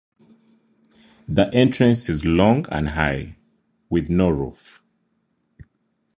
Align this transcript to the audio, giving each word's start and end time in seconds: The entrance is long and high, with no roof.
The 1.27 1.53
entrance 1.53 2.09
is 2.09 2.25
long 2.25 2.65
and 2.71 2.89
high, 2.89 3.35
with 3.91 4.09
no 4.09 4.29
roof. 4.29 4.81